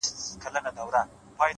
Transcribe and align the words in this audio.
ښاا 0.41 0.49
ځې 0.65 0.69
نو” 0.77 0.91